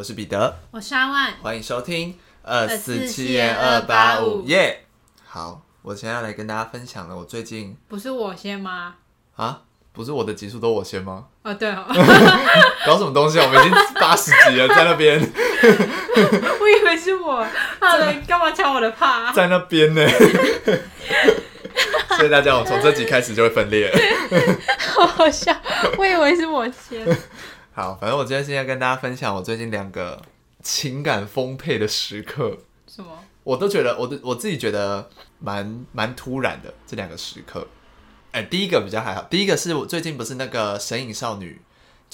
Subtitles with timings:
[0.00, 4.86] 我是彼得，我是阿万，欢迎收听二四七二八五耶。
[5.26, 8.94] 好，我现在要来跟大家分享了，我最近不是我先吗？
[9.36, 9.60] 啊，
[9.92, 11.26] 不是我的集数都我先吗？
[11.42, 11.84] 哦，对哦，
[12.86, 13.44] 搞什么东西啊？
[13.46, 15.20] 我们已经 八十集了，在那边。
[15.20, 17.46] 我以为是我，
[17.78, 19.30] 好的，干嘛抢我的怕？
[19.34, 20.08] 在那边呢。
[22.16, 23.98] 所以大家，我从这集开始就会分裂了。
[24.78, 25.54] 好好笑，
[25.98, 27.06] 我以为是我先。
[27.80, 30.20] 好，反正我今天现在跟大家分享我最近两个
[30.62, 32.58] 情感丰沛的时刻。
[32.86, 33.10] 什么？
[33.42, 35.08] 我都觉得，我都我自己觉得
[35.38, 37.66] 蛮蛮突然的这两个时刻。
[38.32, 41.58] 哎、欸，第一个比较还好，第一个是我最近不是那个《神隐少女》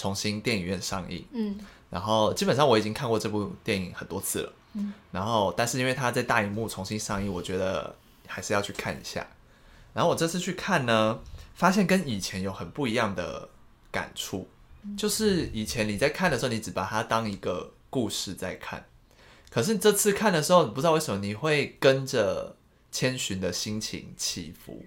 [0.01, 1.59] 重新电影院上映，嗯，
[1.91, 7.93] 然后基本上我已经看过这部电影很多次了，嗯，然后但是因为它在大荧幕重新上映，我觉得
[8.29, 9.27] 还是要去看一下。
[9.93, 11.19] 然后我这次去看呢，
[11.57, 13.49] 发现跟以前有很不一样的
[13.91, 14.49] 感触。
[14.95, 18.87] 就是以前你在看的时候，你只把它当一个故事在看，
[19.51, 22.57] 可是这次看的时候，不知道为什么你会跟着
[22.93, 24.85] 千寻的心情起伏。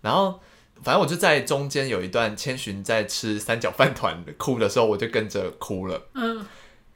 [0.00, 0.40] 然后，
[0.82, 6.08] 反正我就在中间有一段千寻在吃三角饭团哭的时候，我就跟着哭了。
[6.14, 6.46] 嗯，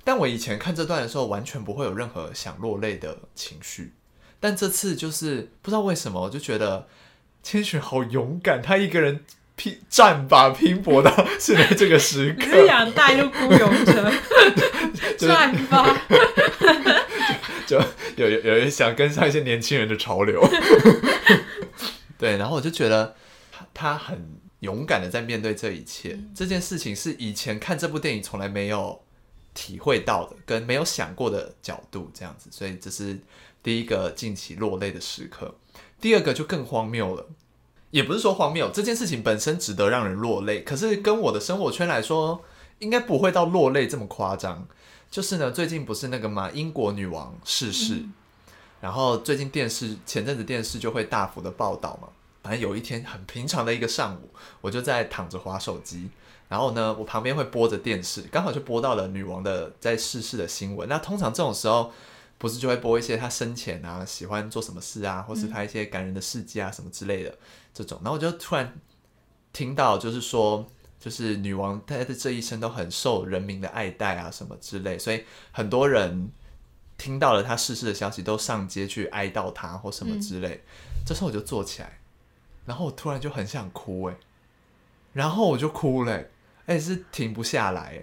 [0.04, 3.94] 但我以前看这段的时候，完全不会有任何想落泪的情绪，
[4.38, 6.88] 但这次就是不知道为什么，我就觉得
[7.42, 9.24] 千寻好勇敢，他一个人。
[9.56, 12.44] 拼战吧，拼搏到现在这个时刻。
[12.44, 14.12] 是想带入孤勇者，
[15.18, 16.02] 战吧。
[17.66, 17.80] 就
[18.16, 20.42] 有有人想跟上一些年轻人的潮流。
[22.18, 23.14] 对，然后我就觉得
[23.50, 26.12] 他他很勇敢的在面对这一切。
[26.12, 29.02] 嗯、这件事情是以前看这部电影从来没有
[29.54, 32.48] 体会到的，跟没有想过的角度，这样子。
[32.50, 33.18] 所以这是
[33.62, 35.54] 第一个近期落泪的时刻。
[36.00, 37.26] 第二个就更荒谬了。
[37.92, 40.62] 也不是说荒谬，这件事情本身值得让人落泪。
[40.62, 42.42] 可是跟我的生活圈来说，
[42.78, 44.66] 应该不会到落泪这么夸张。
[45.10, 48.12] 就是呢，最近不是那个嘛，英国女王逝世，嗯、
[48.80, 52.08] 然后最近电视前阵子电视就会大幅的报道嘛。
[52.42, 54.30] 反正有一天很平常的一个上午，
[54.62, 56.08] 我就在躺着划手机，
[56.48, 60.88] 然后呢，我旁边会播着电视，刚好就播到了女王的在逝世的新闻。
[60.88, 61.92] 那通常这种时候，
[62.42, 67.32] 不是就会播一些他生前啊喜欢做什么事啊，或是他一些感人的事迹啊什么之类的。
[67.72, 68.80] 这种，然后我就突然
[69.52, 76.32] 听到，就是说，就是女王她的这一生都很受人民的爱戴啊，什么之类，所以很多人
[76.98, 80.48] 听到了她逝世的消息，都上街去哀悼她或什么之类。
[80.48, 82.00] 嗯、这时候我就坐起来，
[82.66, 84.16] 然后我突然就很想哭哎，
[85.12, 86.24] 然后我就哭了，
[86.66, 88.02] 哎，是停不下来，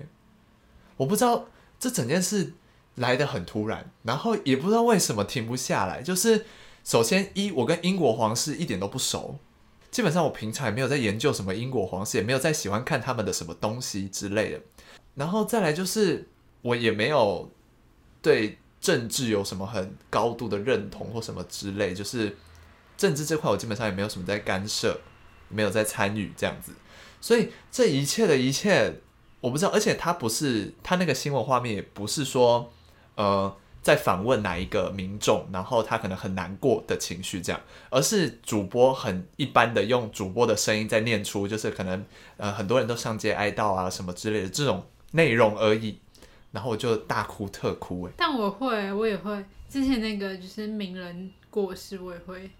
[0.95, 1.47] 我不知道
[1.77, 2.53] 这整件事
[2.99, 6.01] 来的很突然，然后也不知道为什么停不下来。
[6.01, 6.45] 就是
[6.83, 9.39] 首先一，我跟英国皇室一点都不熟。
[9.89, 14.61] 基本上我平常也没有在研究什么英国皇室，也没有在喜欢看他们的什么东西之类的。
[15.15, 16.27] 然后再来就是
[16.61, 17.49] 我也没有
[18.21, 22.37] 对政治有什么很高度的认同或什么之类，就是
[22.97, 24.99] 政治这块我基本上也没有什么在干涉，
[25.47, 26.73] 没有在参与这样子。
[27.19, 29.01] 所以这一切的一切
[29.41, 32.71] 我不知道，而且他不是他那个新闻画面也不是说
[33.19, 33.55] 呃。
[33.81, 37.59] 在访问哪一个民众，然后他可能很难过的情绪，这样，
[37.89, 45.97] 而是主播很一般的用主播的声音在念出，就是可能呃很多人都上街哀悼啊什么之类的这种内容而已，
[46.51, 48.11] 然后我就大哭特哭哎。
[48.17, 52.51] 但我会，我也会，之前那个就是名人过世，我也会，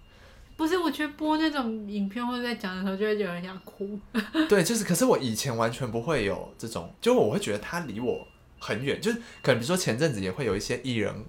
[0.55, 3.99] 不是，我觉得播那种影片或者在讲的时候，就会有人想哭。
[4.47, 8.25] 对，就是，可是我以前完全不会有这种，就我会觉得他离我。
[8.59, 11.25] 很远，就是可能比如说前阵子也会有一些艺人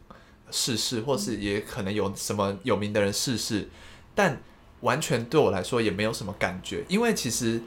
[0.50, 3.68] 逝世，或是也可能有什么有名的人逝世，
[4.14, 4.42] 但
[4.80, 7.62] 完全对我来说也没有什么感觉，因为其实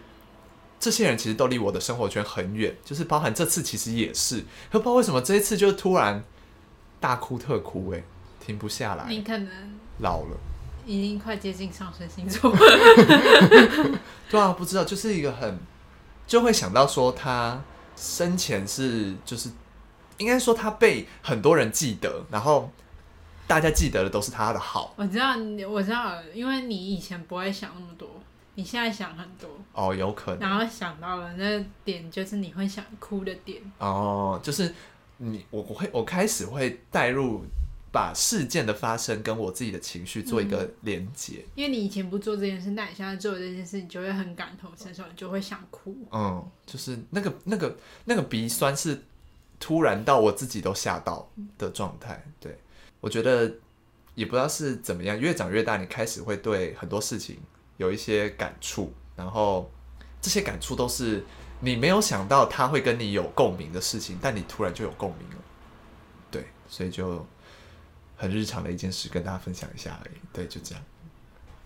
[0.79, 6.22] 这些人其实都离我的生活圈很远，就是包含这次其实也是，可不知道为什么这一次就突然
[7.00, 8.03] 大哭特哭，欸，哎，
[8.46, 9.06] 停不下来。
[9.07, 9.50] 你可能
[10.00, 10.38] 老了，
[10.85, 12.52] 已经快接近上升星座。
[14.29, 15.58] 对啊，不知道，就是一个很
[16.28, 17.61] 就会想到说他。
[17.96, 19.49] 生前是就是，
[20.17, 22.69] 应该说他被很多人记得，然后
[23.47, 24.93] 大家记得的都是他的好。
[24.97, 25.35] 我知道，
[25.69, 28.09] 我知道，因为你以前不会想那么多，
[28.55, 29.49] 你现在想很多。
[29.73, 30.39] 哦，有可能。
[30.39, 33.61] 然后想到了那点，就是你会想哭的点。
[33.79, 34.73] 哦，就是
[35.17, 37.45] 你，我我会我开始会带入。
[37.93, 41.45] 把事件的发生跟我自己的情绪做一个连接。
[41.45, 45.95] 嗯，因为你以前不做这件事，那你现在做这件事，你就会很感同身受，你就会想哭。
[46.11, 48.99] 嗯，就是那个那个那个鼻酸是
[49.63, 51.25] 突然到我自己都吓到
[51.57, 52.21] 的状态。
[52.37, 52.59] 对，
[52.99, 53.49] 我觉得
[54.13, 57.39] 也不知道是怎么样，越长越大，你开始会对很多事情
[57.77, 59.71] 有一些感触，然后
[60.21, 61.23] 这些感触都是
[61.61, 65.37] 你没有想到他会跟你有共鸣的事情，但你突然就有共鸣了。
[66.29, 67.25] 对所以就
[68.17, 70.15] 很日常的一件事跟大家分享一下而已。
[70.33, 70.83] 对，就这样。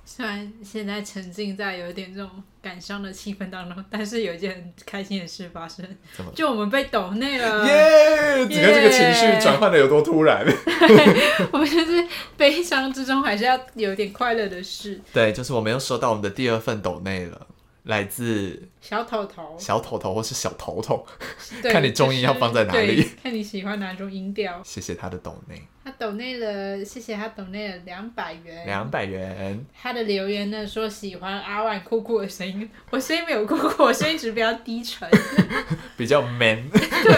[0.09, 2.31] 虽然现在沉浸在有一点这种
[2.61, 5.85] 感伤的气氛当中，但是有一件很开心的事发生，
[6.33, 8.45] 就我们被抖内了，耶！
[8.45, 10.45] 你看这个情绪转换的有多突然。
[11.51, 12.07] 我们就是
[12.37, 15.01] 悲伤之中还是要有点快乐的事。
[15.11, 17.45] 对，就是我们又收到我们的第二份抖内了。
[17.83, 21.05] 来自小头头，小头头或是小头头，
[21.63, 24.61] 看你中音要放在哪里，就是，看你喜欢哪种音调。
[24.63, 29.65] 谢谢他的抖内，他抖内了，谢谢他抖内了两百元，两百元。
[29.79, 35.09] 他的留言呢说喜欢阿万酷酷的声音，我声音没有酷酷，我声音只是比较低沉，
[35.97, 36.67] 比较 man。
[36.71, 37.13] 对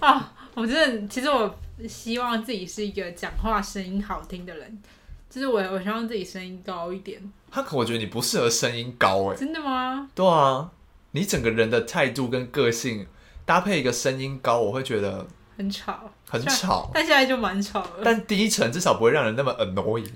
[0.00, 0.24] 啊，哦，
[0.54, 1.58] 我真的，其实我
[1.88, 4.82] 希望自己是一个讲话声音好听的人。
[5.28, 7.20] 就是我，我希望自己声音高一点。
[7.52, 9.36] 他可我觉得你不适合声音高哎。
[9.36, 10.08] 真的吗？
[10.12, 10.70] 对啊，
[11.12, 13.06] 你整个人的态度跟个性
[13.46, 15.24] 搭配一个声音高，我会觉得
[15.56, 16.90] 很吵，很吵。
[16.94, 18.00] 但现在就蛮吵了。
[18.04, 20.08] 但低沉至少不会让人那么 annoying。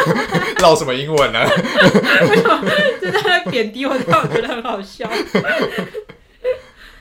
[0.60, 1.48] 唠什么英文呢、啊？
[2.28, 2.62] 为什么？
[3.00, 5.08] 就在那贬低我，让我觉得很好笑。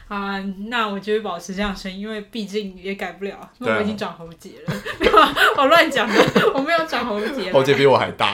[0.07, 4.73] 啊，那我就会保持这样声音，因为毕竟也改不了，因为我已经长喉结了。
[4.99, 7.51] 没有、啊，我乱讲的，我没有长喉结。
[7.51, 8.33] 喉结比我还大。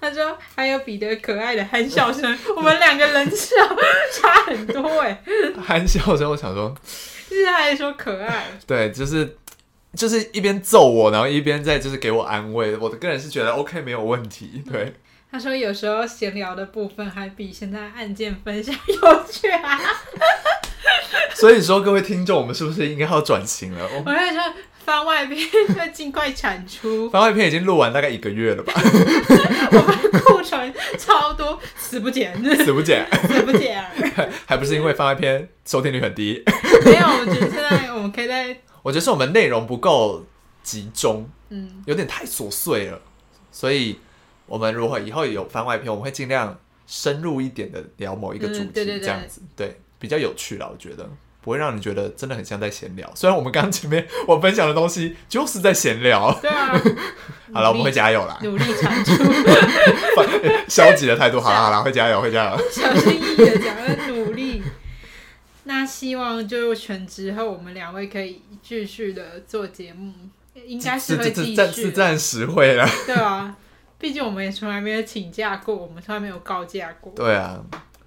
[0.00, 3.54] 他说还有彼得可爱的憨笑声，我们两个人笑
[4.14, 5.22] 差很多哎。
[5.66, 6.74] 憨笑声，我想说，
[7.30, 8.48] 就是他还说可爱。
[8.66, 9.36] 对，就是
[9.94, 12.76] 就是一边揍我，然后一边在就是给我安慰。
[12.76, 14.92] 我的个人是觉得 OK 没有问题，对。
[15.32, 19.80] 他说：“有时候闲聊的部分还比现在案件分享有趣啊。”
[21.36, 23.88] 所以说，各位听众，我们是不是应该要转型了？
[23.94, 24.42] 我跟你说，
[24.90, 25.38] 番外篇
[25.76, 27.08] 要尽快产出。
[27.10, 28.72] 番外篇已经录完大概一个月了吧？
[29.70, 33.80] 我们库存超多，死不减，死不减， 死不减。
[34.46, 36.42] 还不是因为番外篇收听率很低？
[36.84, 38.56] 没有，我觉得现在我们可以在……
[38.82, 40.26] 我觉得是我们内容不够
[40.64, 43.00] 集中，嗯，有点太琐碎了，
[43.52, 44.00] 所以。
[44.46, 50.68] 我们如果以后有番外篇，我们会尽量深入一点的聊某一个主题，这样子，对，比较有趣了。
[50.68, 51.08] 我觉得
[51.40, 53.10] 不会让你觉得真的很像在闲聊。
[53.14, 56.80] 虽然我们刚刚前面我分享的东西就是在闲聊，对啊。
[57.52, 59.12] 好了，我们会加油啦，努力产出。
[60.68, 62.58] 消极的态度，好了好了，会加油会加油。
[62.70, 64.62] 小心翼翼的讲，要努力。
[65.64, 70.12] 那希望就全职后，我们两位可以继续的做节目，
[70.64, 73.56] 应该是会继续，是暂时会了，对啊。
[73.98, 77.12] 毕竟我们也从来没有请假过，我们从来没有告假过。
[77.14, 77.60] 对啊，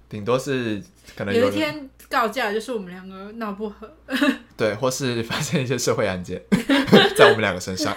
[0.08, 0.82] 顶多是
[1.14, 3.90] 可能有，有一天告假，就是我们两个闹不和。
[4.56, 6.40] 对，或是发生一些社会案件，
[7.18, 7.92] 在我们两个身上。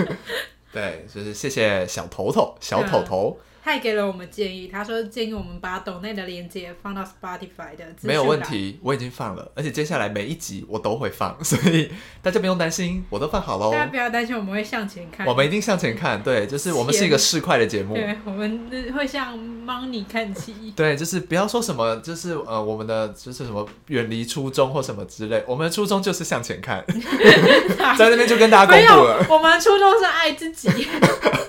[0.70, 3.40] 对，就是谢谢小头头，小头头。
[3.66, 7.84] 他也给了我们建议，他说建议我们把抖内的链接放到 Spotify 的。
[8.02, 11.90] 没有问题，我已经放了，而且接下来每一集我都会放，所以
[12.22, 13.72] 大家不用担心，我都放好喽。
[13.72, 15.26] 大家不要担心，我们会向前看。
[15.26, 17.96] 我们一定向前看，对，就是我们是一个市侩的节目。
[17.96, 20.54] 对，我们会向 Money 看齐。
[20.76, 26.84] 对，就是不要说什么，就是呃，我们的就是什么远离初衷或什么之类，我们的初衷就是向前看。
[27.98, 30.68] 在那边就跟大家公布了，我们的初衷是爱自己。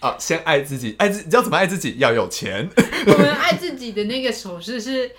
[0.00, 1.96] 啊，先爱自己，爱自己，你知道怎么爱自己？
[1.98, 2.68] 要有钱。
[3.06, 5.10] 我们爱自己的那个手势是，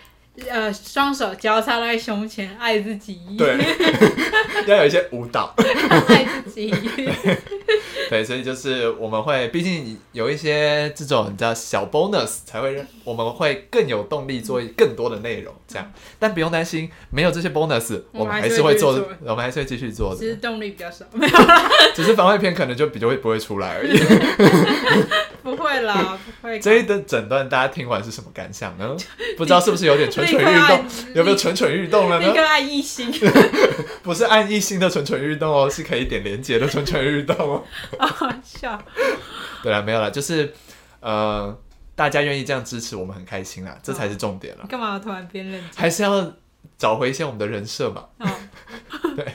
[0.50, 3.20] 呃，双手交叉在胸前，爱自己。
[3.38, 3.58] 对，
[4.68, 5.54] 要有一些舞蹈。
[6.08, 6.72] 爱自己。
[8.10, 15.92] 对，所以就是我们会，毕竟有一些这种叫小 bonus，才会让我们会更有动力做更多的内容，这样。
[16.20, 18.92] 但不用担心，没有这些 bonus，我们还是会做，
[19.24, 20.20] 我们还是会继续做的。
[20.20, 21.70] 只是动力比较少，没有啦。
[21.96, 23.98] 只是番外篇可能就比较会不会出来而已。
[25.42, 26.60] 不会啦，不会。
[26.60, 28.96] 这一段诊断，大家听完是什么感想呢？
[29.38, 30.86] 不知道是不是有点蠢蠢欲动？
[31.16, 32.30] 有没有蠢蠢欲动了呢？
[32.30, 33.12] 一个按一星，
[34.04, 37.64] 不是按一星的蠢蠢欲动哦，是可以点连结的蠢蠢欲动哦。
[37.98, 38.82] 好笑，
[39.64, 40.54] 对了，没有了，就是
[41.00, 41.58] 呃，
[41.96, 44.66] 大家愿意这样支持我们，很开心啦，这才是重点了。
[44.68, 45.70] 干嘛突然变认真？
[45.76, 46.34] 还是要
[46.78, 48.06] 找回一些我们的人设嘛。
[48.20, 48.28] 哦、
[49.16, 49.26] 对，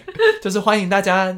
[0.42, 1.36] 就是欢迎大家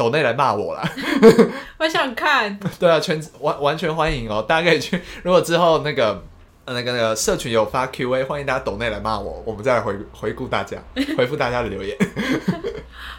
[0.00, 0.82] 抖内来骂我啦。
[1.76, 2.58] 我想看。
[2.80, 4.98] 对啊，全完完全欢迎哦，大家可以去。
[5.22, 6.24] 如果之后那个
[6.64, 10.78] 那个那个社群有发 Q&A，欢迎大家抖内来骂我，我们再来回回顾大家，
[11.18, 11.94] 回复大家的留言。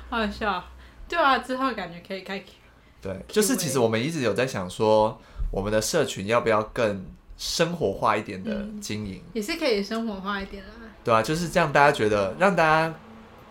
[0.10, 0.64] 好笑，
[1.08, 2.44] 对啊，之后感觉可以开。
[3.00, 5.22] 对，就是其实我们一直有在想说，
[5.52, 7.06] 我们的社群要不要更
[7.38, 10.82] 生活化一点的经营，也是可以生活化一点啊。
[11.04, 12.92] 对啊，就是这样，大家觉得让大家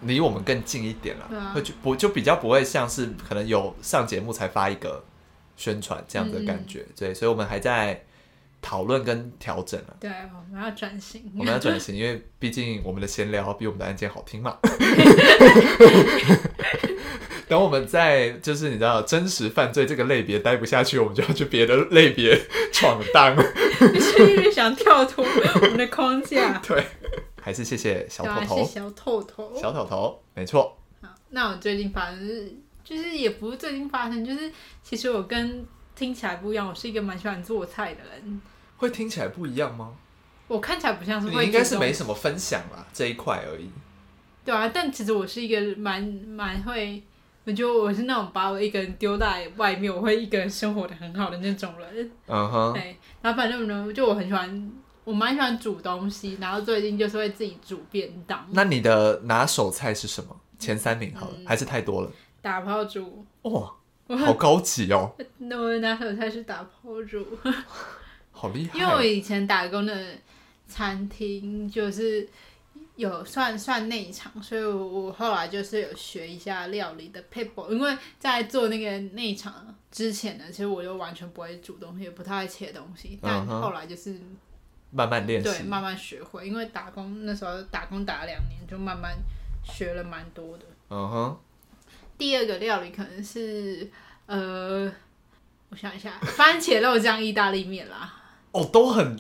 [0.03, 5.05] 离我们更近一点了，会就不就比较不会像是可能有上节目才发一个
[5.57, 6.87] 宣传这样的感觉。
[6.97, 8.05] 对，所以我们还在
[8.63, 9.97] 讨论跟调整了。
[10.01, 14.59] 对，我们要转型，我们要转型，因为毕竟我们的闲聊比我们的案件好听嘛。
[17.49, 22.41] 等我们在就是你知道真实犯罪这个类别待不下去，我们就要去别的类别
[22.73, 23.37] 闯荡。
[23.93, 26.59] 你是因为想跳脱我们的框架？
[26.65, 26.85] 对，
[27.51, 28.65] 还是谢谢小头头。
[28.65, 30.79] 小头头，小头头，没错。
[31.03, 32.55] 好，那我最近发生是，
[32.85, 34.53] 就是也不是最近发生，就是
[34.85, 35.67] 其实我跟
[35.97, 38.41] 听起来不一样，我是一个蛮喜欢做菜的人。
[38.77, 39.93] 会听起来不一样吗？
[40.47, 43.69] 我看起来不像是会，你应该是没什么分享啦，这一块而已。
[44.45, 47.03] 对啊，但其实我是一个蛮蛮会，
[47.45, 52.09] 我觉得我是那种把我一个人丢在外面，我会一个人生活的很好的那种人。
[52.29, 52.73] 嗯哼。
[52.75, 54.73] 对，然后反正呢，就我很喜欢，
[55.11, 58.47] 我蛮喜欢煮东西，然后最近就是会自己煮便当。
[58.53, 60.41] 那你的拿手菜是什么？
[60.59, 62.11] 前三名好了，嗯、还是太多了？
[62.41, 63.27] 打泡煮。
[63.43, 63.75] 哇，
[64.17, 65.13] 好高级哦。
[65.39, 67.27] 那我的拿手菜是打泡煮。
[68.31, 68.79] 好厉害！
[68.79, 70.15] 因为我以前打工的
[70.67, 72.29] 餐厅就是。
[72.97, 84.21] 有算算内场，所以我我后来就是有学一下料理的撇步，因为在做那个内场之前呢，其实我就完全不会煮东西，也不太会切东西，但后来就是
[84.91, 86.47] 慢慢练习，对，慢慢学会。
[86.47, 89.17] 因为打工那时候打工打了两年，就慢慢
[89.65, 90.65] 学了蛮多的。
[90.91, 91.39] 嗯哼。
[92.19, 93.91] 第二个料理可能是
[94.27, 94.93] 呃，
[95.71, 98.15] 我想一下，番茄肉酱意大利面啦。
[98.53, 99.19] 哦，都很。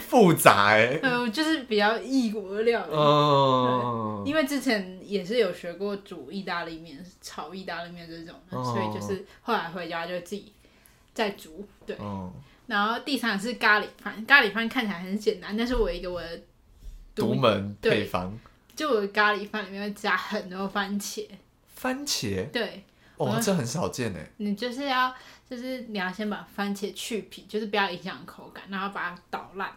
[0.00, 10.50] 复杂哎、欸，嗯， 就是比较异国的料理，嗯，因为之前也是有学过煮意大利面、炒意大利面这种的，所以就是后来回家就自己
[11.12, 11.94] 再煮，对。
[12.66, 16.40] 然后第三个是咖喱饭，咖喱饭看起来很简单，但是我一个我的
[17.14, 18.32] 独门配方，
[18.74, 21.26] 就我的咖喱饭里面会加很多番茄，
[21.80, 22.84] 番茄，对，
[23.16, 25.14] 哦，这很少见呢，你就是要。
[25.48, 29.72] 就是你要先把番茄去皮，就是不要影响口感，然后把它捣烂，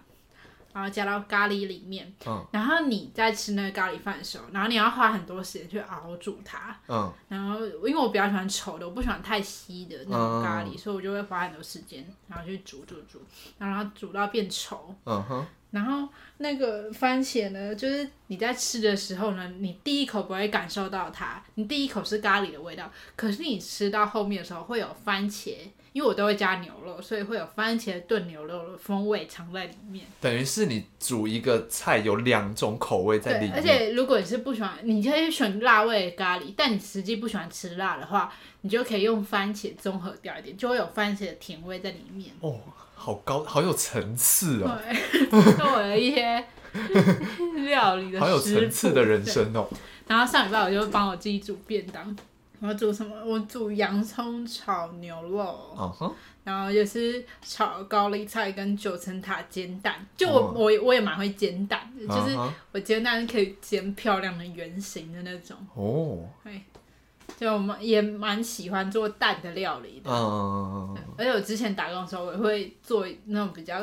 [0.80, 2.12] 然后加到咖喱里面。
[2.26, 2.46] 嗯。
[2.52, 6.76] 然后你在吃那个咖喱饭的时候，然后你要花很多时间去熬煮它。
[6.88, 7.12] 嗯。
[7.28, 13.22] 然后因为我比较喜欢稠的，我不喜欢太稀的那种咖喱，嗯、所以我就会花很多时间，然后去煮煮煮，
[13.58, 14.78] 然后煮到变稠。
[15.04, 15.46] 嗯哼。
[15.72, 25.56] 然后那个番茄呢，就是你在吃的时候呢，你第一口不会感受到它，你第一口是咖喱的味道，可是你吃到后面的时候会有番茄，
[25.94, 30.06] 因为我都会加牛肉，所以会有番茄炖牛肉的风味藏在里面。
[30.22, 33.52] 等于是你煮一个菜有两种口味在里面。
[33.52, 38.32] 对，而且如果你是不喜欢，你可以选辣味的咖喱，但你实际不喜欢吃辣的话，
[38.62, 42.32] 你就可以用番茄综合掉一点，就会有番茄的甜味在里面。
[42.42, 42.60] 哦。
[43.02, 44.78] 好高，好有层次哦！
[44.84, 46.44] 对，做了一些
[47.66, 49.66] 料理的，好有层次的人生哦。
[50.06, 52.14] 然后上礼拜我就帮我自己煮便当，
[52.60, 53.16] 我要煮什么？
[53.26, 56.14] 我煮洋葱炒牛肉，uh huh.
[56.44, 60.06] 然后就是炒高丽菜跟九层塔煎蛋。
[60.18, 60.58] 就我、uh.
[60.58, 62.38] 我我也蛮会煎蛋的，就是
[62.72, 66.28] 我煎蛋可以煎漂亮的圆形的那种哦。
[66.46, 66.62] Uh huh.
[67.38, 73.80] 就我们也蛮喜欢做蛋的料理的，嗯，而且我之前打工的时候，我也会做那种比较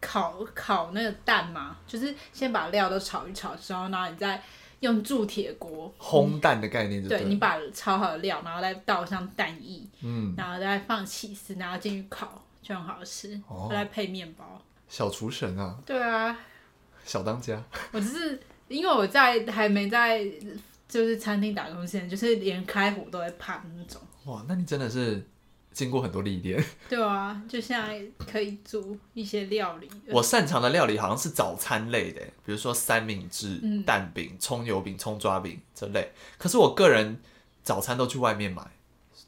[0.00, 4.40] 烤烤那个蛋嘛，就是先把料都炒一炒之后，然后你再
[4.80, 14.60] 用铸铁锅烘蛋的概念对，对，你把炒好的料，然后再倒上蛋液，嗯，然后再放起司，然后进去烤，就很好吃，哦，再配面包。
[14.88, 15.78] 小厨神啊！
[15.84, 16.38] 对啊，
[17.04, 17.62] 小当家。
[17.92, 20.24] 我只是因为我在还没在。
[20.88, 24.00] 就是餐厅打工现在就是连开火都会怕那种。
[24.24, 25.22] 哇，那你真的是
[25.72, 26.62] 经过很多历练。
[26.88, 29.88] 对啊，就现在可以煮一些料理。
[30.08, 36.12] 我擅长的料理好像是早餐类的，比如说三明治、嗯、蛋饼、葱油饼、葱抓饼这类。
[36.36, 37.20] 可是我个人
[37.62, 38.62] 早餐都去外面买，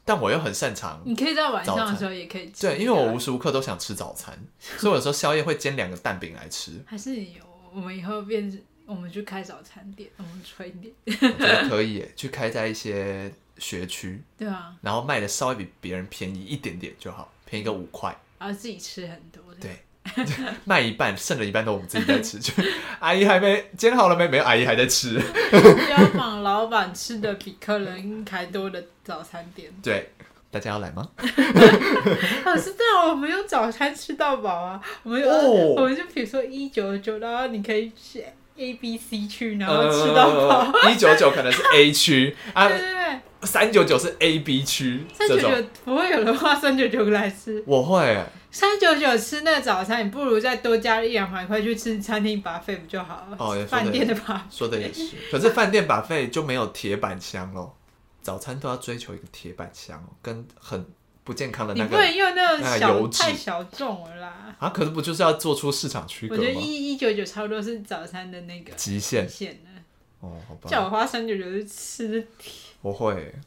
[0.03, 1.01] 但我又很擅长。
[1.05, 2.67] 你可以在晚上的时候也可以吃。
[2.67, 6.83] 对，因为我无时无刻都想吃早餐， 所以我有时候宵夜会煎两个蛋饼来吃。
[6.85, 7.43] 还是有，
[7.73, 8.61] 我们以后变。
[8.87, 10.93] 我们去开早餐店，我们吹点。
[11.05, 13.31] 我觉得可以耶，去开在一些
[13.61, 14.21] 学区。
[14.37, 14.73] 对啊。
[14.81, 18.13] 然后卖的稍微比别人便宜一点点就好，便宜个五块。
[18.39, 19.41] 然后自己吃很多。
[19.61, 19.83] 对。
[20.65, 22.39] 卖一半，剩了一半都我们自己在吃。
[22.39, 22.51] 就
[22.99, 24.27] 阿姨还没煎好了没？
[24.27, 25.17] 没有，阿姨还在吃。
[25.51, 29.71] 标榜老板吃的比客人还多的早餐店。
[29.83, 30.09] 对。
[30.49, 31.07] 大家要来吗？
[32.43, 34.81] 老师这样，我们用早餐吃到饱啊。
[35.03, 38.25] 我们有，哦、我们就比如说一九九，然后你可以去。
[38.57, 40.71] A、B、C 区，然后吃到饱。
[40.89, 43.00] 一九九可能是 A 区啊，对对对，
[43.43, 45.05] 三九九是 A、B 区。
[45.13, 45.49] 三九九
[45.85, 47.63] 不会有人花三九九来吃。
[47.65, 48.23] 我会。
[48.51, 53.37] 三九九吃那个早餐，你不如再多加一两百块去吃餐厅 buffet 不就好了？
[53.39, 54.41] 哦，饭店的 buffet。
[54.49, 57.73] 说的也是，可是饭店 buffet 就没有铁板香哦。
[58.21, 60.85] 早餐都要追求一个铁板香哦，跟很。
[61.23, 64.55] 不健康的那个，你不能用那种小太小众了啦。
[64.57, 66.41] 啊，可是不就是要做出市场区隔吗？
[66.41, 69.27] 我觉得一一九九差不多是早餐的那个极限。
[69.27, 69.61] 极限
[70.19, 70.67] 哦，好吧。
[70.67, 72.27] 叫我花三九九去吃
[72.81, 73.33] 我会。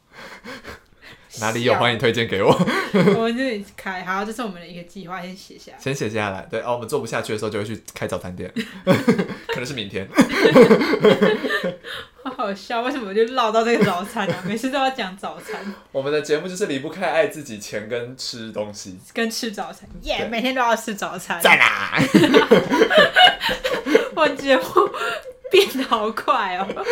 [1.41, 1.75] 哪里有？
[1.75, 2.49] 欢迎推荐给我。
[2.93, 5.77] 我们这里开，好，这是我们的一个计划，先写下来。
[5.77, 6.75] 先写下来，对哦。
[6.75, 8.49] 我们做不下去的时候，就会去开早餐店，
[8.85, 10.07] 可能是明天。
[12.23, 14.43] 好好笑，为什么就绕到这个早餐啊？
[14.47, 15.59] 每次都要讲早餐。
[15.91, 19.89] 我们的节目就是离不开爱自己、钱跟吃东西，跟吃早餐。
[20.03, 21.41] 耶，每天都要吃早餐。
[21.41, 22.01] 在哪？
[24.15, 24.63] 我节目
[25.51, 26.85] 变得好快哦。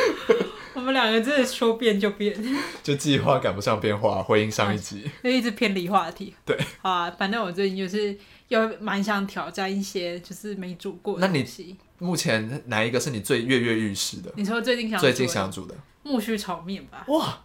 [0.75, 2.36] 我们两个真的说变就变，
[2.82, 6.34] 就计划赶不上变化，回应上一集，就一直偏离话题。
[6.46, 11.63] 对，好啊，反正我最近就是又蛮想挑战一些就是没煮过的东西。
[11.63, 14.32] 那你目前哪一个是你最跃跃欲试的？
[14.36, 17.06] 你说最近想最近想煮的木须炒面吧？
[17.08, 17.44] 哇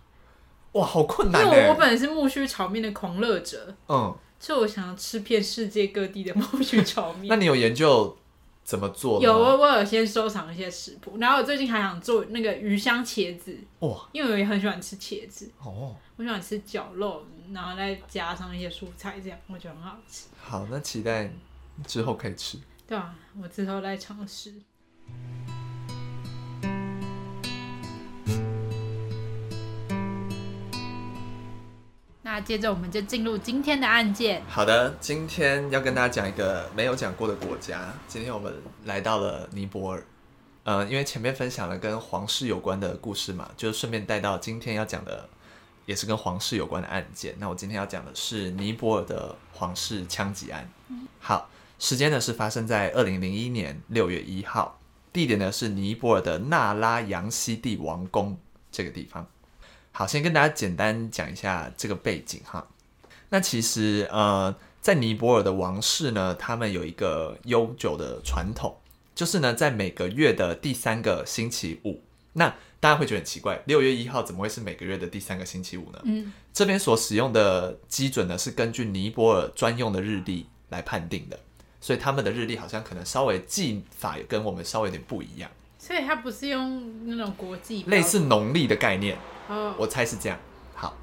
[0.72, 1.44] 哇，好困难！
[1.44, 7.26] 因为我本来是木须炒面的狂热者，嗯，所以我想要吃遍世界各地的木须炒面。
[7.28, 8.16] 那你有研究？
[8.68, 9.18] 怎么做？
[9.22, 20.26] 有我，我有先收藏一些食谱，然后我最近还想做那个鱼香茄子，哇，因为我也很喜欢吃茄子，哦，我喜欢吃绞肉，然后再加上一些蔬菜，这样我觉得很好吃。
[20.38, 21.32] 好，那期待
[21.86, 22.58] 之后可以吃。
[22.86, 24.52] 对啊，我之后再尝试。
[32.40, 34.42] 接着我们就进入今天的案件。
[34.48, 37.92] 好的，今天要跟大家讲一个没有讲过的国家。
[38.06, 38.52] 今天我们
[38.84, 40.04] 来到了尼泊尔。
[40.64, 45.26] 呃，因为前面分享了跟皇室有关的故事嘛，就顺便带到今天要讲的，
[45.86, 47.34] 也是跟皇室有关的案件。
[47.38, 50.70] 那我今天要讲的是尼泊尔的皇室枪击案。
[51.20, 54.78] 好，时间呢是发生在二零零一年六月一号，
[55.10, 58.38] 地点呢是尼泊尔的纳拉扬西蒂王宫
[58.70, 59.26] 这个地方。
[59.92, 62.66] 好，先跟大家简单讲一下这个背景哈。
[63.30, 68.76] 那其实呃，在尼泊尔的王室呢，他们有一个悠久的传统，
[69.14, 72.02] 就是呢，在每个月的第三个星期五。
[72.34, 75.98] 那大家会觉得很奇怪，六月一号怎么会是每个月的第三个星期五呢？
[76.04, 81.40] 嗯，这边所使用的基准呢，是根据尼泊尔专用的日历来判定的，
[81.80, 85.50] 所以他们的日历好像可能稍微记法也跟我们稍微有点不一样。
[85.88, 89.16] 所以它不是用那种国际，类似农历的概念。
[89.78, 90.38] 我猜是这样。
[90.74, 90.94] 好，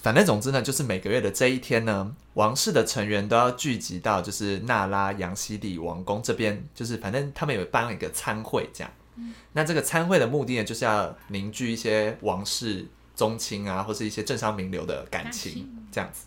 [0.00, 8.90] 反正总之呢，就是每个月的这一天呢，王室的成员都要聚集到就是纳拉扬西蒂王宫这边，就是反正他们有办了一个参会这样。
[9.16, 9.34] 嗯。
[9.52, 16.24] 那这个参会的目的呢，就是要凝聚一些王室宗亲啊，或是一些政商名流的感情这样子。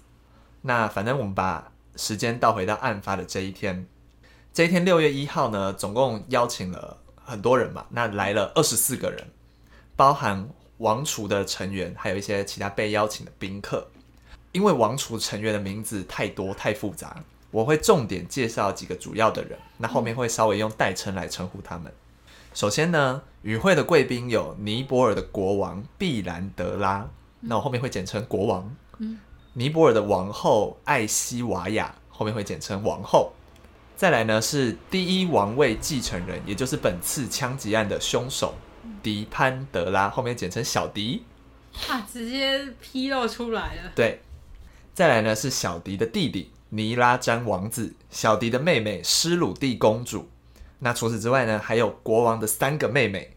[0.61, 3.87] 那反正我们把时间倒回到案发的这一天，
[4.53, 9.23] 这一天六月一号呢，总共邀请了很多人嘛，那来了二十四个人，
[9.95, 10.49] 包含。
[10.79, 13.87] 王储的成员，还有一些其他被邀请的宾客。
[14.51, 21.91] 因为王储成员的名字太多太复杂，我会重点介绍几个主要的人，那后面会稍微用代称来称呼他们。
[22.53, 27.09] 首先呢，与会的贵宾有尼泊尔的国王毕兰德拉，
[27.39, 28.75] 那我后面会简称国王。
[28.99, 29.17] 嗯
[29.53, 33.33] 尼泊尔的王后艾希瓦雅，后面会简称王后。
[33.97, 38.53] 再来呢是第一王位继承人，也就是本次枪击案的凶手。
[39.01, 41.23] 迪潘德拉，后面简称小迪，
[41.89, 43.91] 啊，直接披露出来了。
[43.95, 44.21] 对，
[44.93, 50.29] 再来呢是小迪的弟弟尼拉詹王子，小迪的妹妹施鲁蒂公主。
[50.79, 53.35] 那除此之外呢，还有国王的三个妹妹，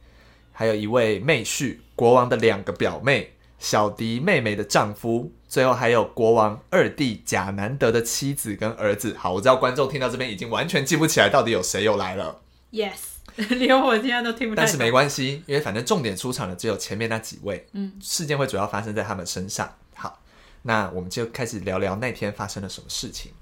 [0.52, 9.14] 还有一位妹婿，国王的两个表妹，小迪妹妹的丈夫，最后还有国王二弟贾南德的妻子跟儿子。
[9.16, 12.40] 好，我知道观众听到这边已经完全记不起来到底有谁又来了。
[12.72, 12.96] Yes。
[13.36, 14.62] 连我现在都听不到。
[14.62, 19.76] 但是没关系，因为反正重点出场的只有前面那几位，嗯，事件会主要发生在他们身上。
[19.94, 20.20] 好，
[20.62, 23.32] 那我们就开始聊聊那天发生了什么事情。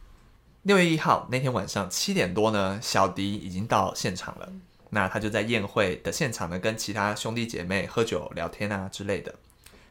[0.62, 4.52] 六月一号那天晚上七点多呢，小迪已经到现场了。
[4.90, 9.34] 那他就在宴会的现场呢，跟其他兄弟姐妹喝酒聊天啊之类的，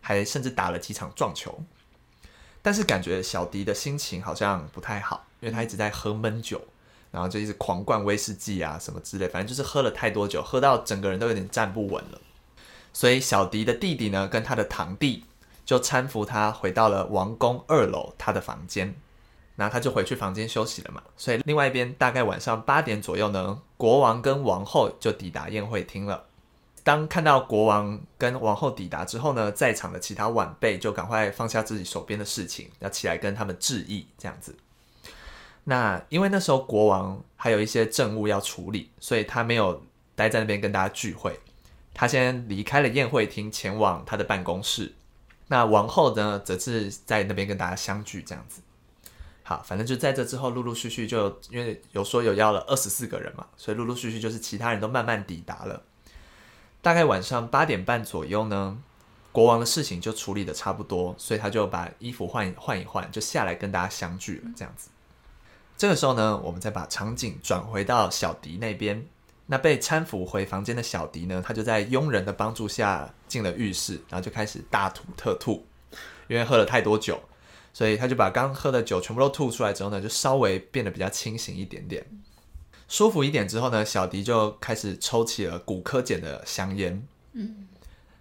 [0.07, 1.59] 还甚至打了几场撞球。
[2.61, 6.61] 但是感觉小迪的心情好像不太好，因为他一直在喝闷酒。
[7.09, 12.19] 然后就一直狂灌威士忌啊，什么之类，反正就是喝了太多酒，喝到整个人都有点站不稳了。
[12.91, 15.23] 所以小迪的弟弟呢，跟他的堂弟
[15.65, 18.93] 就搀扶他回到了王宫二楼他的房间，
[19.55, 21.01] 然后他就回去房间休息了嘛。
[21.15, 26.25] 所以另外一边大概晚上八点左右呢，国王跟王后就抵达宴会厅了。
[26.87, 34.55] 当看到国王跟王后抵达之后呢，在场的其他晚辈就赶快放下自己手边的事情，要起来跟他们致意，这样子。
[35.65, 39.83] 那因为那时候国王还有一些政务要处理，所以他没有
[40.15, 41.37] 待在那边跟大家聚会。
[41.93, 44.93] 他先离开了宴会厅，前往他的办公室。
[45.47, 48.61] 那王后呢，则是在那边跟大家相聚，这样子。
[49.43, 55.83] 好，反正就在这之后，陆陆续续就因为有说有要了二十四个人嘛，所以陆陆续续就是其他人都慢慢抵达了。
[56.87, 58.77] 大概晚上八点半左右呢，
[59.33, 64.49] 国王的事情就处理得差不多，所以他就把衣服换换一换，就下来跟大家相聚了。
[64.55, 64.87] 这样子，
[65.75, 69.05] 这个时候呢，我们再把场景转回到小迪那边。
[69.47, 75.67] 那被搀扶回房间的小迪呢，他就在佣人的帮助下进了浴室，然后就开始大吐特吐，
[76.29, 77.19] 因为喝了太多酒，
[77.73, 82.05] 所以他就把刚喝的酒全部都吐出来之后呢，就稍微变得比较清醒一点点，
[82.87, 87.67] 舒服一点之后呢，小迪就开始抽起了骨科碱的香烟，嗯，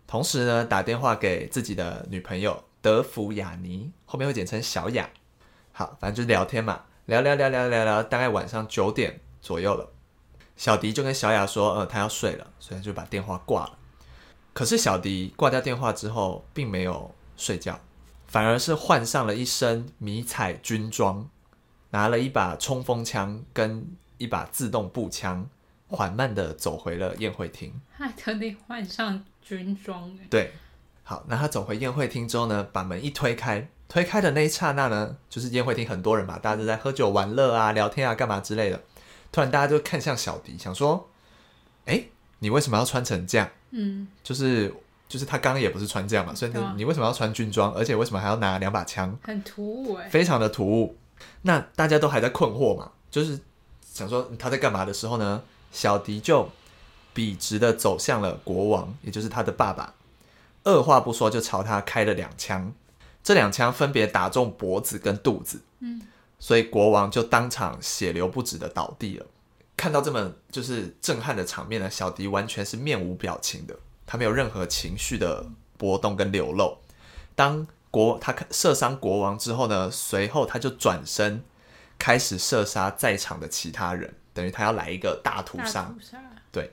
[0.07, 5.09] 同时呢，打电话给自己的女朋友德芙雅尼，后面会简称小雅，
[5.73, 9.93] 好，反正就是聊天嘛，聊聊聊聊聊聊，大概晚上九点左右了。
[10.57, 13.79] 小迪就跟小雅说：“呃，他要睡了，所以就把电话挂了。
[14.53, 17.79] 可是小迪挂掉电话之后，并没有睡觉，
[18.27, 21.29] 反而是换上了一身迷彩军装，
[21.91, 23.87] 拿了一把冲锋枪跟
[24.19, 25.47] 一把自动步枪，
[25.89, 27.73] 缓慢的走回了宴会厅。
[27.91, 30.17] 还特地换上军装。
[30.31, 30.53] 对，
[31.03, 38.83] 好，那他走回宴会厅之后呢，把门一推开，推开的那一刹那呢，就是宴会厅很多人嘛，大家都在喝酒玩乐啊、聊天啊、干嘛之类的。”
[39.33, 41.11] 突然，大家就看向小迪，想说
[41.85, 43.49] ：“哎、欸，你为什么要穿成这样？
[43.71, 44.73] 嗯，就是
[45.09, 47.73] 就是他刚刚也不是穿这样嘛，所以你你为什么要穿军装？
[47.75, 49.15] 而且为什么还要拿两把枪？
[49.23, 50.97] 很突兀哎，非常的突兀。
[51.43, 53.39] 那大家都还在困惑嘛，就是
[53.97, 55.43] 想说他在干嘛的时候呢？
[55.73, 56.51] 小迪就
[57.15, 59.95] 笔直的走向了国王，也就是他的爸爸，
[60.65, 62.73] 二话不说就朝他开了两枪，
[63.23, 65.63] 这两枪分别打中脖子跟肚子。
[65.81, 66.03] 嗯。
[66.39, 69.25] 所以国王就当场血流不止的倒地了。
[69.77, 73.75] 看到这么就是震撼的场面呢，小迪完全是面无表情的，
[74.07, 75.47] 他没有任何情绪的
[75.79, 76.77] 波动跟流露。
[77.35, 81.43] 当国他射伤国王之后呢，随后他就转身
[81.99, 85.95] 开始射杀在场的其他人，等于他要来一个大屠杀。
[86.53, 86.71] 对，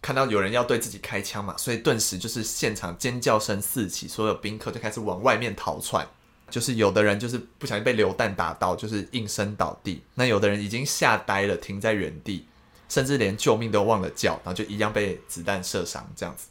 [0.00, 6.06] 看到有人要对自己开枪嘛，所以顿时就是现场尖叫声四起，所有宾客就开始往外面逃窜。
[6.50, 10.02] 就是有的人就是不小心被流弹打到，就是应声倒地。
[10.14, 12.46] 那有的人已经吓呆了，停在原地，
[12.90, 16.06] 甚至连救命都忘了叫，然后就一样被子弹射伤。
[16.14, 16.48] 这样子，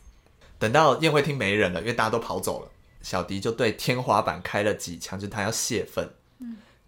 [0.57, 2.71] 等到宴会厅没人了，因为大家都跑走了，
[3.03, 6.09] 小迪就对天花板开了几枪，就是他要泄愤。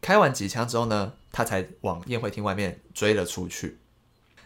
[0.04, 3.80] 嗯，开完几枪之后呢，他才往宴会厅外面追了出去。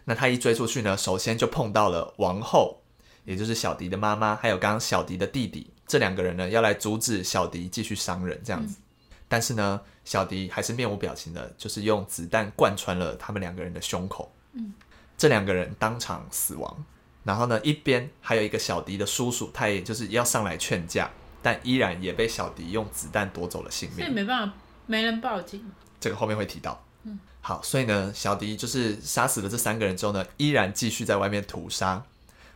[0.05, 2.81] 那他一追出去呢，首先就碰到了王后，
[3.25, 5.71] 也就是小迪的妈妈，还有刚刚小迪的弟弟。
[5.87, 8.77] 这两个人呢，要来阻止小迪继续伤人，这样子。
[8.79, 8.83] 嗯、
[9.27, 14.31] 但是呢，小迪还是面无表情的，就是用子弹贯穿了他们两个人的胸口。
[14.53, 14.73] 嗯，
[15.17, 16.85] 这两个人当场死亡。
[17.23, 23.99] 然后呢，一边还有一个小迪的叔叔，他也就是要上来劝架，但依然也被小迪用子弹夺走了性命。
[23.99, 24.55] 所以没办法，
[24.87, 25.63] 没人报警。
[25.99, 26.83] 这个后面会提到。
[27.03, 32.03] 嗯，好，所以呢，小迪就是杀死了这三个人之后呢，依然继续在外面屠杀。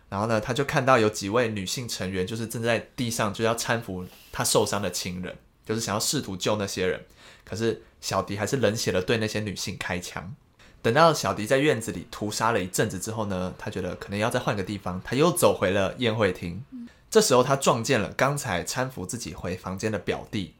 [0.09, 7.05] 然后呢，他就看到有几位女性成员，就是正在地上就要搀扶他受伤的亲人，就是想要试图救那些人。
[7.45, 10.33] 可是小迪还是冷血的对那些女性开枪。
[10.81, 16.63] 等到小迪在院子里屠杀了一阵子之后呢，他觉得可能要再换个地方，他又走回了宴会厅。
[17.09, 20.55] 这时候他撞见了刚才搀扶自己回房间的表弟。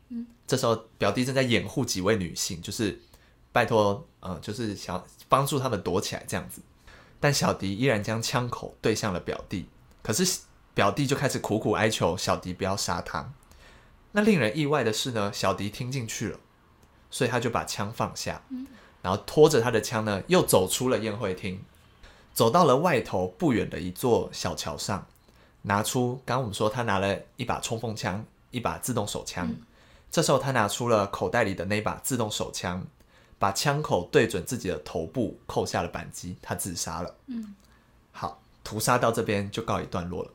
[0.52, 3.00] 这时候表弟正在掩护几位女性，就是
[3.54, 6.62] 拜托，呃，就是想帮助他们躲起来这样子。
[7.22, 9.70] 但小迪依然将枪口对向了表弟，
[10.04, 10.42] 可是
[10.74, 13.32] 表弟就开始苦苦哀求小迪不要杀他。
[14.12, 16.38] 那令人意外的是呢，小迪听进去了，
[17.10, 18.42] 所以他就把枪放下，
[19.02, 21.64] 然后拖着他的枪呢，又走出了宴会厅，
[22.34, 25.08] 走到了外头不远的一座小桥上，
[25.62, 29.50] 拿出刚刚我们说他拿了一把冲锋枪，一把自动手枪，
[30.12, 32.86] 这时候他拿出了口袋里的那把自动手枪。
[33.40, 37.16] 把枪口对准自己的头部，扣下了扳机，他自杀了。
[37.26, 37.56] 嗯，
[38.12, 40.30] 好，屠杀到这边就告一段落了。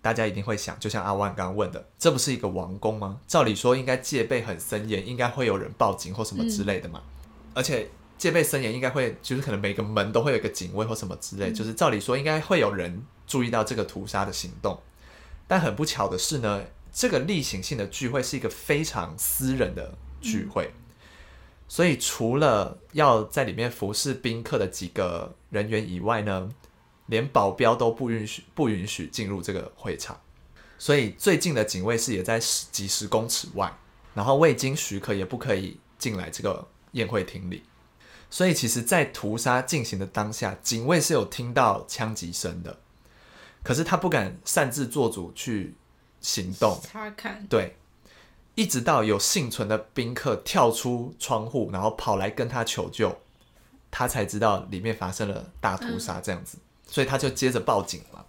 [0.00, 3.18] 大家一定会想，就像阿万刚刚问的，这不是一个王宫吗？
[3.26, 7.02] 照理说应该戒备很森严，应该会有人报警或什么之类的嘛。
[7.04, 14.80] 嗯、而且戒备森严，应该会就是可能每个门都会有一个警卫或什么之类，嗯、就是照理说应该会有人注意到这个屠杀的行动。
[15.48, 16.62] 但很不巧的是呢，
[16.96, 20.72] 这个例行性的聚会是一个非常私人的聚会。
[20.72, 20.82] 嗯
[21.68, 26.48] 所以，除了要在里面服侍宾客的几个人员以外呢，
[27.06, 30.20] 连保镖都不允许不允许进入这个会场。
[30.78, 33.76] 所以，最近的警卫室也在十几十公尺外，
[34.14, 37.64] 然后未经许可也不可以进来这个宴会厅里。
[38.30, 42.78] 所以，其实，在屠杀进行的当下，警卫是有听到枪击声的，
[43.64, 45.74] 可是他不敢擅自做主去
[46.20, 47.46] 行动查看。
[47.48, 47.76] 对。
[48.58, 53.14] 一直到有幸存的宾客跳出窗户，然后跑来跟他求救，
[53.90, 58.24] 他才知道里面发生了大屠杀这样子，嗯、所以他就接着报警了。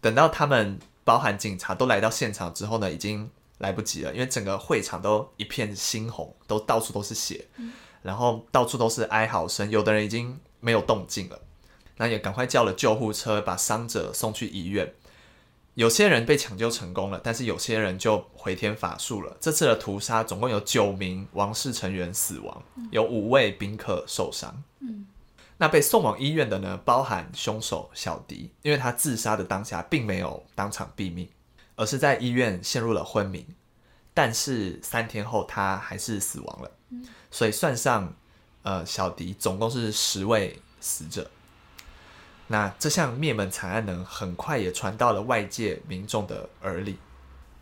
[0.00, 7.72] 等到他们包含警察都来到现场之后呢，已经来不及了，因为整个会场都一片猩红，都到处都是血，嗯、
[8.02, 11.40] 然后到处都是哀嚎声，有的人已经没有动静了，
[11.98, 14.92] 那也赶快叫了救护车，把伤者送去医院。
[15.78, 19.36] 有些人被抢救成功了，但是有些人就回天乏术了。
[19.40, 24.60] 这次的屠杀总共有九名王室成员死亡，有五位宾客受伤。
[24.80, 25.06] 嗯，
[25.56, 31.28] 那被送往医院的呢，包含凶手小迪，因为他自杀的当下并没有当场毙命，
[31.76, 33.46] 而是在医院陷入了昏迷。
[34.12, 38.12] 但是三天后他还是死亡了，嗯所以算上
[38.64, 41.30] 呃小迪，总共是十位死者。
[42.48, 46.98] 那这项灭门惨案呢，很快也传到了外界民众的耳里。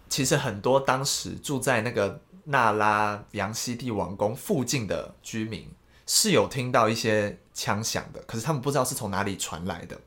[0.08, 5.68] 其实很多当时住在那个纳拉杨西帝王宫附近的居民
[6.06, 10.00] 是有听到一些枪响的，可是他们不知道是从哪里传来的。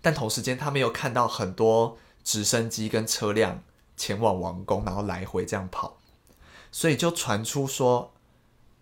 [0.00, 3.60] 但同时间，他们又看到很多直升机跟车辆
[3.96, 5.98] 前往王宫，然后来回这样跑，
[6.70, 8.12] 所以就传出说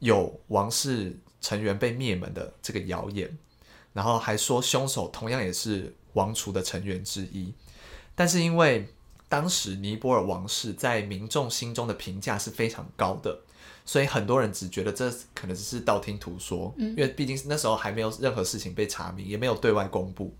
[0.00, 3.38] 有王室成员被灭门的这个谣言。
[3.98, 7.52] 然后还说凶手同样也是王储的成员之一，
[8.14, 8.86] 但是因为
[9.28, 13.40] 当时尼泊尔王室在民众心中的评价是非常高的，
[13.84, 20.32] 所以很多人只觉得这可能只是道听途说，因为毕竟那时候还没有任何事情被查明，也没有对外公布。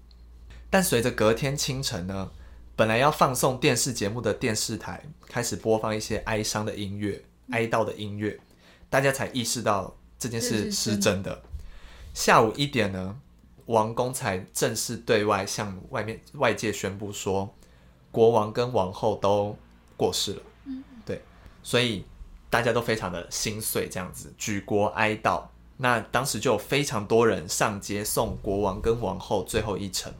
[0.71, 2.31] 但随着隔天清晨呢，
[2.77, 8.39] 本来要放送电视节目的电视台开始播放一些哀伤的音乐、哀悼的音乐，
[8.89, 11.43] 大家才意识到这件事是真的。
[12.15, 13.19] 下午一点呢，
[13.69, 17.55] 王宫才正式对外向外面外界宣布说，
[18.11, 19.55] 国王跟王后都
[19.95, 20.43] 过世了。
[20.65, 21.23] 嗯，对，
[21.63, 22.07] 所以
[22.49, 25.43] 大家都非常的心碎，这样子举国哀悼。
[25.77, 30.13] 那当时就有非常多人上街送国王跟王后最后一程。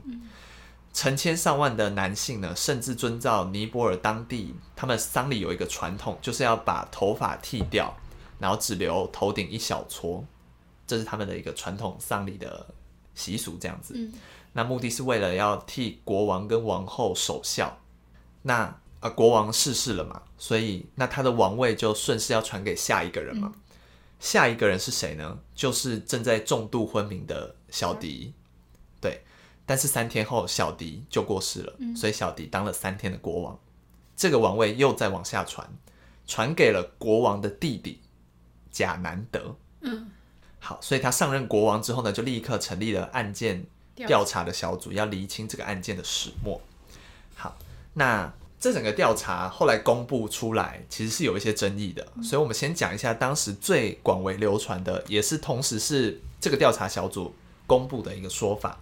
[0.93, 7.97] 成千上万的男性呢，甚至遵照尼泊尔当地他们丧礼有一个传统，就是要把头发剃掉，
[8.39, 10.23] 然后只留头顶一小撮，
[10.87, 12.67] 这是他们的一个传统丧礼的。
[13.19, 14.13] 习俗这样子，嗯、
[14.53, 17.77] 那目的是为了要替国王跟王后守孝。
[18.43, 23.53] 那呃，国王逝世了嘛，所以那他的王位就顺势要传给下一个人嘛。
[23.53, 23.61] 嗯、
[24.21, 25.39] 下一个人是谁呢？
[25.55, 28.33] 就是正在重度昏迷的小迪。
[28.33, 28.35] 嗯、
[29.01, 29.23] 对，
[29.67, 33.59] 但是三天后小迪就过世了，嗯、所以小迪当了三天的国王。
[34.17, 35.69] 这个王位又再往下传，
[36.27, 38.01] 传给了国王的弟弟
[38.71, 39.57] 贾南德。
[39.81, 40.11] 嗯。
[40.61, 46.61] 好，所以他上任国王之后呢，就立刻成立了案件调查的小组，要厘清这个案件的始末。
[47.37, 47.57] 好，
[47.95, 52.07] 那这整个调查后来公布出来，其实是有一些争议的。
[52.23, 57.35] 所以我们先讲一下当时最广为流传的，也是同时是这个调查小组
[57.67, 58.79] 公布的一个说法。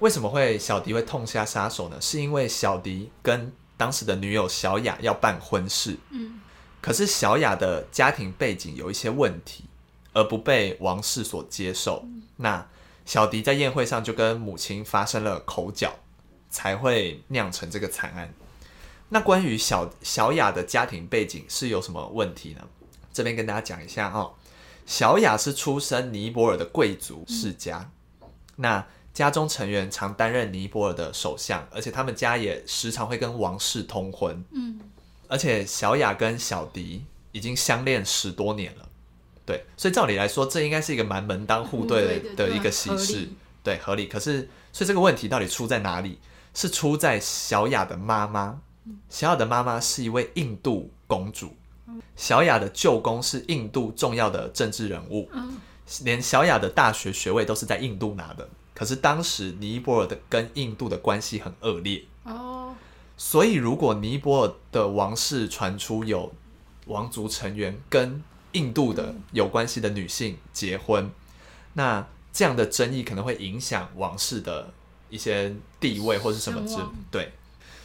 [0.00, 1.96] 为什么会小迪会痛下杀手呢？
[2.00, 6.40] 是因为小迪跟当时的女友小雅要办婚事，嗯，
[6.80, 9.64] 可是小雅的家庭背景有一些问题。
[10.12, 12.04] 而不被王室所接受，
[12.36, 12.66] 那
[13.04, 15.94] 小迪在宴会上就跟母亲发生了口角，
[16.50, 18.32] 才会酿成这个惨案。
[19.08, 22.66] 那关于小小雅的家庭背景是有什么问题呢？
[23.12, 24.34] 这边跟大家讲一下哦。
[24.86, 27.90] 小雅是出身尼泊尔的贵族世家，
[28.56, 34.44] 那家中成员常担任尼泊尔的首相，而且他们家也时常会跟王室通婚。
[34.52, 34.80] 嗯，
[35.28, 38.88] 而且小雅跟小迪已经相恋十多年了。
[39.44, 43.28] 对，所以照理来说，这应该是一个蛮门当户对的一个喜事，
[43.62, 44.06] 对，合理。
[44.06, 46.18] 可是，所以这个问题到底出在哪里？
[46.54, 48.60] 是出在小雅的妈妈。
[49.08, 51.54] 小雅的妈妈是一位印度公主，
[52.16, 55.30] 小雅的舅公是印度重要的政治人物，
[56.02, 58.48] 连小雅的大学学位都是在印度拿的。
[58.74, 62.74] 可是当时尼泊尔的跟印度的关系很恶劣哦，
[63.16, 66.32] 所以如果尼泊尔的王室传出有
[66.86, 68.20] 王族成员跟
[68.52, 71.10] 印度的有关系的女性结婚，
[71.74, 74.72] 那这样的争议可能会影响王室的
[75.10, 76.76] 一些地位或是什么之
[77.10, 77.32] 对，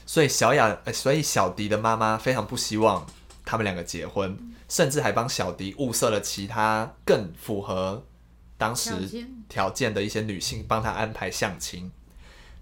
[0.06, 3.06] 所以小雅，所以小迪的妈妈非常不希望
[3.43, 4.38] 他们两个结婚，
[4.69, 8.06] 甚至还帮小迪物色了其他更符合
[8.58, 8.91] 当时
[9.49, 9.93] 条件。
[9.93, 11.91] 的一些女性帮他安排相亲，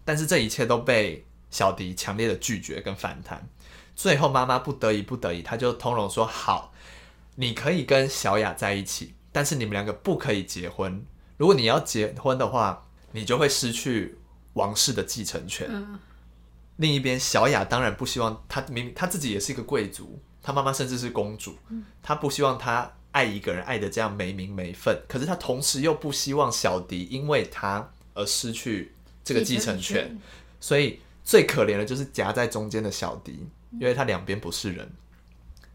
[0.04, 3.48] 但是这一切都被小迪强烈的拒绝跟反弹，
[3.96, 6.72] 最后妈妈不得已不得已，她就通融说好。
[7.36, 11.06] 你可以跟小雅在一起，但是你们两个不可以结婚。
[11.38, 14.18] 如果你要结婚的话，你就会失去
[14.54, 15.68] 王室的继承权。
[15.70, 16.00] 嗯、
[16.78, 21.58] 另一边，小雅当然不希望她明明她自己也是一个贵族，她妈妈甚至是公主，
[22.02, 25.02] 她不希望她爱一个人爱的这样没名没分。
[25.08, 28.94] 可是她同时又不希望小迪因为她而失去
[29.24, 30.22] 这个继承权，承权，
[30.62, 34.90] 所以最可怜的就是夹在中间的小迪，因为他两边不是人。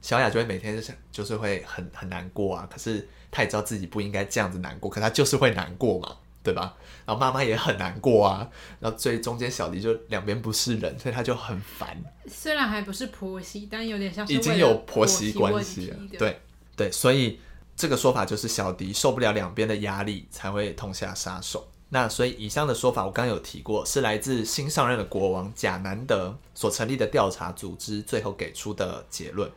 [0.03, 2.69] 小雅就会每天就想，就是会很很难过啊。
[2.73, 6.75] 可是她也知道自己不应该这样子难过，可她就是会难过嘛，对吧？
[7.05, 8.49] 然后妈妈也很难过啊。
[8.79, 12.03] 然后最中间小迪就两边不是人，所以她就很烦。
[12.27, 15.97] 虽然还不是婆媳，但有点像是已经有婆媳关系了。
[16.19, 16.41] 对
[16.77, 17.39] 对，所以
[17.77, 21.69] 这个说法就是小迪受不了两边的压力，才会痛下杀手。
[21.93, 29.51] 那所以以上的说法我刚刚有提过，是来自新上任的国王贾南德所成立的调查组织最后给出的结论。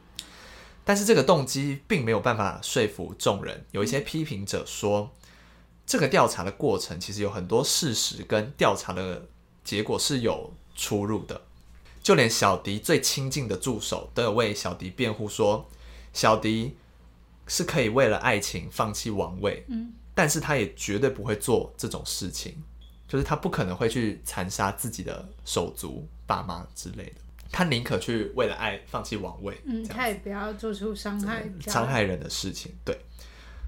[0.86, 3.65] 但是这个动机并没有办法说服众人。
[3.72, 5.10] 有一些批评者说，
[5.86, 9.28] 这个调查的过程其实有很多事实跟调查的
[9.63, 11.41] 结果是有出入的。
[12.02, 15.69] 就连小迪最亲近的助手都有为小迪辩护说，
[16.12, 16.76] 小迪
[17.48, 22.62] 是可以为了爱情放弃王位，嗯，但是他也绝对不会做这种事情，
[23.08, 27.22] 就是他不可能会去残杀自己的手足、爸妈之类的。
[27.54, 32.74] 他宁可去为了爱放弃王位，嗯，他也不要做出伤害伤害人的事情。
[32.84, 32.98] 对，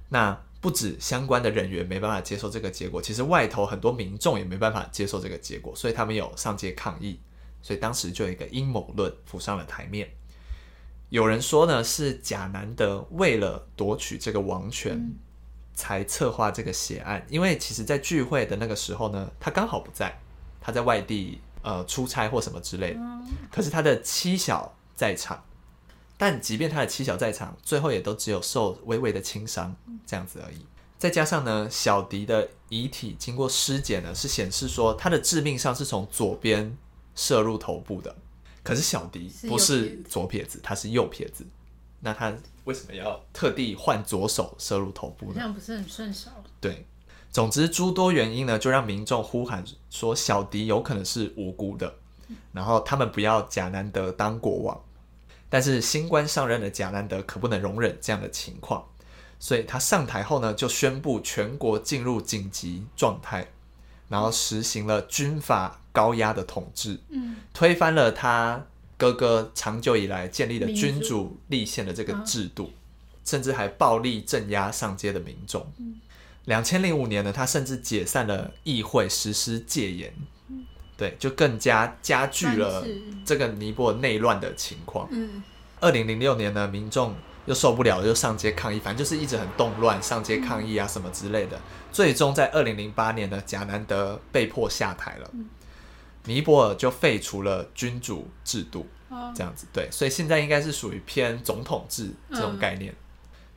[0.10, 7.19] 那不止相关的人员没办法接受这个结果，其实外头很多民众也没办法接受这个结果，所以他们有上街抗议。
[7.62, 10.10] 所以当时就有一个阴谋论浮上了台面。
[11.10, 15.15] 有人说呢，是贾南德为了夺取这个王权，嗯、
[15.76, 17.24] 才策划这个血案。
[17.30, 20.19] 因为其实，在聚会的那个时候呢，他刚好不在，
[20.60, 21.39] 他在外地。
[21.65, 22.99] 呃，出差或什么之类的，
[23.51, 25.43] 可是他的妻小在场，
[26.15, 29.75] 但即便他的妻小在场，最后也都只有受微微的轻伤
[30.06, 30.63] 这样子而已。
[30.99, 36.78] 再加上呢，小迪的遗体经过尸检呢，是显示说他的致命伤是从左边
[37.15, 38.15] 射入头部的，
[38.62, 41.43] 可是小迪不是左撇子，他是右撇子，
[41.99, 42.32] 那他
[42.65, 45.32] 为什么要特地换左手射入头部呢？
[45.34, 46.30] 这样不是很顺手？
[46.62, 46.86] 对。
[47.36, 51.93] 总之，诸多原因呢，就让民众呼喊说小迪有可能是无辜的，
[52.54, 54.82] 然后他们不要贾南德当国王。
[55.50, 58.86] 但是新官上任的贾南德可不能容忍这样的情况，
[59.38, 63.45] 所以他上台后呢，就宣布全国进入紧急状态，
[64.08, 66.98] 然后实行了军阀高压的统治，
[67.54, 72.71] 推翻了他哥哥长久以来建立的君主立宪的这个制度，
[73.26, 75.69] 甚至还暴力镇压上街的民众。
[76.45, 80.13] 两千零五年呢，他甚至解散了议会，实施戒严，
[80.95, 82.86] 对，就更加加剧了
[83.25, 85.10] 这个尼泊尔内乱的情况。
[85.79, 87.15] 二零零六年呢，民众
[87.47, 91.60] 又受不了，又上街抗议，反正就是一直很动乱，上街抗议啊什么之类的。
[91.91, 95.31] 最终在二零零八年呢，贾南德被迫下台了，
[96.25, 98.86] 尼泊尔就废除了君主制度，
[99.34, 102.93] 这样子，对，所以现在应该是属于偏总统制这种概念。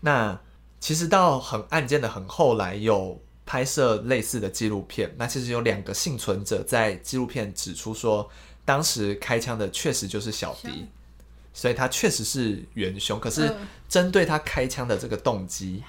[0.00, 0.40] 那。
[0.80, 5.12] 其实到很案件的很后来，有拍摄类似的纪录片。
[5.18, 8.30] 那其实有两个幸存者在纪录片指出说，
[8.64, 10.86] 当时开枪的确实就是小迪，
[11.52, 13.18] 所以他确实是元凶。
[13.18, 13.52] 可是
[13.88, 15.82] 针对他开枪的这个动机，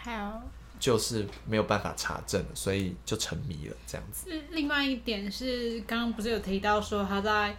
[0.79, 4.31] 就是没有办法查证，所以就沉迷了这样子。
[4.51, 7.55] 另外一点是，刚刚不是有提到说他在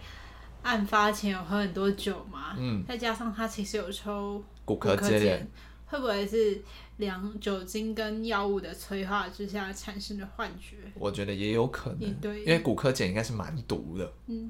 [0.63, 2.55] 案发前有喝很多酒吗？
[2.57, 5.47] 嗯，再加上他其实有抽古柯碱，
[5.85, 6.61] 会不会是？
[7.01, 14.49] 两酒精跟药物的催化之下产生的幻觉，我觉得也有可能，对，因为骨科碱应该是蛮毒的，嗯，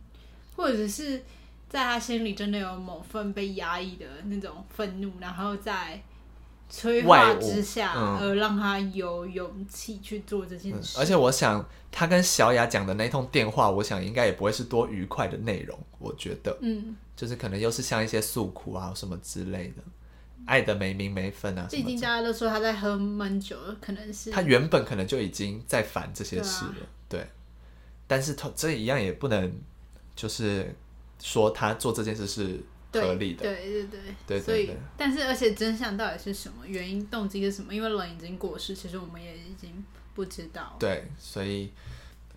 [0.55, 1.23] 或者是
[1.67, 6.03] 在他心里真的有某份被压抑的那种愤怒，然后在
[6.69, 10.97] 催化之下，而让他有勇气去做这件事。
[10.97, 11.01] 嗯。
[11.01, 19.83] 而且我想，他跟小雅讲的那通电话，我想应该也不会是多愉快的内容，我觉得，嗯，就是可能又是像一些诉苦啊什么之类的。
[20.45, 21.67] 爱的没名没分啊！
[21.69, 26.75] 最近大家都说他在喝闷酒，可能是他原本可能就已经在烦这些事了，
[27.07, 27.27] 对。
[28.07, 29.53] 但是他这一样也不能
[30.15, 30.75] 就是
[31.21, 32.59] 说他做这件事是
[32.91, 36.67] 合理的，对对对对，对，所以但是而且真相到底是什么？
[36.67, 37.73] 原因动机是什么？
[37.73, 39.83] 因为人已经过世，其实我们也已经
[40.13, 40.75] 不知道。
[40.77, 41.71] 对，所以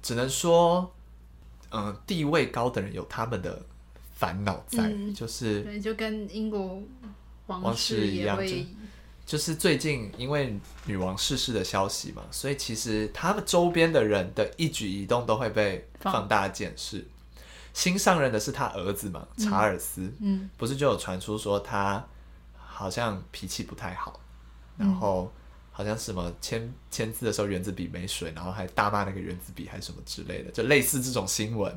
[0.01, 0.95] 只能说，
[1.71, 3.65] 嗯、呃，地位高的人有他们的
[4.13, 6.81] 烦恼在，嗯、就是对，就跟英国。
[7.47, 8.55] 王室一样，就
[9.27, 17.07] 就是最近因为女王逝世的消息嘛，所以其实他们周边的人的一举一动都会被放大检视。
[17.73, 22.05] 新上任的是他儿子嘛，查尔斯，嗯，嗯，不是就有传出说他
[22.55, 24.21] 好像脾气不太好，
[24.77, 25.33] 然后
[25.73, 31.75] 好像什么签签字的时候原子笔没水，然后还大骂那个原子笔还是什么之类的，就类似这种新闻，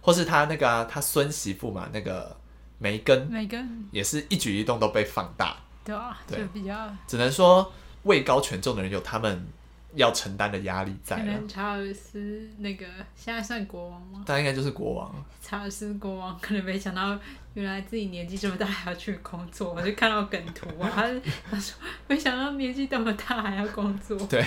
[0.00, 2.36] 或是他那个、啊、他孙媳妇嘛那个。
[2.82, 5.54] 梅根，梅根也是一举一动都被放大，
[5.84, 7.70] 对啊，对，比较只能说
[8.04, 9.46] 位高权重的人有他们
[9.94, 11.16] 要承担的压力在。
[11.18, 14.24] 可能查尔斯那个现在算国王吗？
[14.26, 15.14] 他应该就是国王。
[15.42, 17.18] 查尔斯国王 可能没想到，
[17.52, 19.74] 原来自己年纪这么大还要去工作。
[19.74, 21.02] 我就看到梗图啊，他
[21.50, 21.76] 他说
[22.08, 24.16] 没想到年纪这么大还要工作。
[24.26, 24.42] 对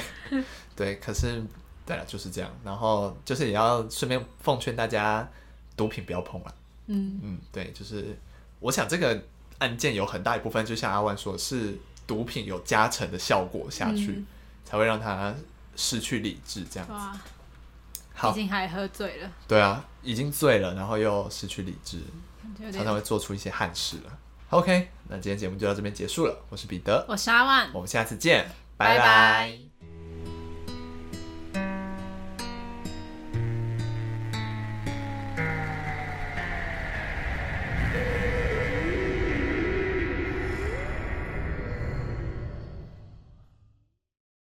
[0.75, 1.43] 对，可是
[1.85, 2.49] 对了，就是这样。
[2.63, 5.29] 然后就是也要顺便奉劝大家，
[5.77, 6.55] 毒品不要碰了。
[6.87, 8.17] 嗯嗯，对，就是
[8.59, 9.23] 我想这个
[9.59, 14.11] 案件有很大一部分，就像阿万说，是毒品有加成的效果下去。
[14.11, 14.25] 嗯
[14.65, 15.31] 才会让他
[15.75, 17.19] 失去理智，这样子。
[18.15, 19.29] 好，已经还喝醉了。
[19.47, 21.99] 对啊，已经醉了，然后又失去理智，
[22.71, 24.17] 常常会做出一些憾事了。
[24.49, 26.43] OK，那今天节目就到这边结束了。
[26.49, 28.99] 我是彼得，我是阿万，我们下次见，拜拜。
[28.99, 29.62] 拜拜。